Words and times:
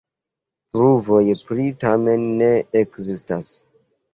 Pruvoj 0.75 1.21
prie 1.49 1.75
tamen 1.85 2.27
ne 2.43 2.51
ekzistas. 2.83 3.53